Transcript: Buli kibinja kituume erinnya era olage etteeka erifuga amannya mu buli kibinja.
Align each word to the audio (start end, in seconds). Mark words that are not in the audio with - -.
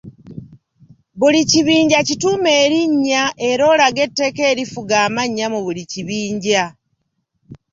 Buli 1.19 1.41
kibinja 1.51 1.99
kituume 2.07 2.51
erinnya 2.65 3.23
era 3.49 3.63
olage 3.73 4.01
etteeka 4.07 4.43
erifuga 4.51 4.95
amannya 5.07 5.45
mu 5.53 5.59
buli 5.65 5.83
kibinja. 5.91 6.63